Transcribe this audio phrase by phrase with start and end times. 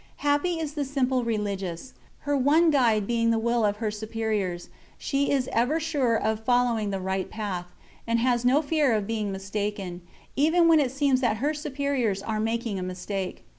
[0.25, 1.93] Happy is the simple religious.
[2.21, 6.89] Her one guide being the will of her superiors, she is ever sure of following
[6.89, 7.67] the right path,
[8.07, 10.01] and has no fear of being mistaken,
[10.35, 13.45] even when it seems that her superiors are making a mistake.